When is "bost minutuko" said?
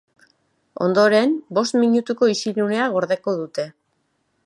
1.59-2.31